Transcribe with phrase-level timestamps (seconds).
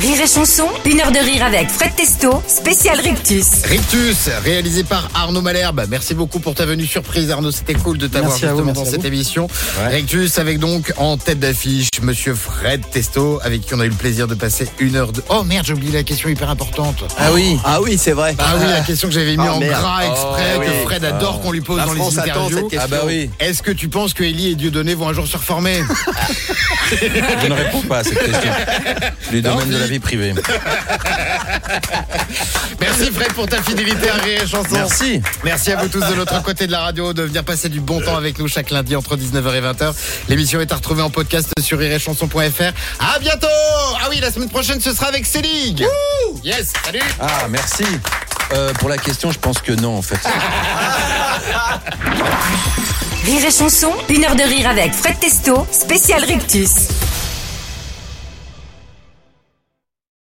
[0.00, 3.64] Rire et chanson, une heure de rire avec Fred Testo, spécial Rictus.
[3.64, 5.86] Rictus, réalisé par Arnaud Malherbe.
[5.90, 7.50] Merci beaucoup pour ta venue surprise, Arnaud.
[7.50, 9.48] C'était cool de t'avoir vous, justement dans cette émission.
[9.90, 13.94] Rictus avec donc en tête d'affiche Monsieur Fred Testo, avec qui on a eu le
[13.94, 15.20] plaisir de passer une heure de.
[15.30, 17.02] Oh merde, j'ai oublié la question hyper importante.
[17.18, 17.58] Ah oui.
[17.64, 18.36] Ah oui, c'est vrai.
[18.38, 19.72] Ah oui, la question que j'avais mis Ah, en merde.
[19.82, 20.84] gras exprès, Oh, que oui.
[20.84, 22.56] Fred adore qu'on lui pose La dans France les attend interviews.
[22.58, 22.88] cette question.
[22.92, 23.30] Ah bah oui.
[23.40, 25.82] Est-ce que tu penses que Ellie et Dieudonné vont un jour se reformer?
[26.92, 28.50] Je ne réponds pas à cette question.
[29.32, 30.34] Du domaine de la vie privée.
[32.80, 34.68] Merci Fred pour ta fidélité à Rire et Chanson.
[34.72, 35.20] Merci.
[35.44, 38.00] Merci à vous tous de l'autre côté de la radio de venir passer du bon
[38.00, 39.94] temps avec nous chaque lundi entre 19h et 20h.
[40.28, 42.72] L'émission est à retrouver en podcast sur rireetchanson.fr.
[43.00, 43.46] À bientôt
[44.00, 45.84] Ah oui, la semaine prochaine, ce sera avec Célig
[46.44, 47.84] Yes, salut Ah, merci.
[48.52, 50.18] Euh, pour la question, je pense que non, en fait.
[53.24, 56.70] Rire et chanson, une heure de rire avec Fred Testo, spécial Rictus.